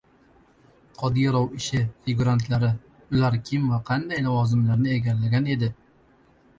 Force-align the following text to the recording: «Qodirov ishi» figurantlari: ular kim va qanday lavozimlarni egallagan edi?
«Qodirov 1.01 1.45
ishi» 1.57 1.83
figurantlari: 2.07 2.71
ular 3.19 3.39
kim 3.53 3.71
va 3.75 3.81
qanday 3.93 4.27
lavozimlarni 4.29 4.99
egallagan 4.99 5.57
edi? 5.57 5.75